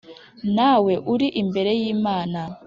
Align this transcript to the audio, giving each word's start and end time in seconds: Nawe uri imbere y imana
Nawe 0.55 0.93
uri 1.13 1.27
imbere 1.41 1.71
y 1.81 1.83
imana 1.93 2.41